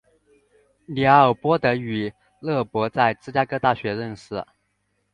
[0.87, 4.43] 李奥波德与勒伯在芝加哥大学认识。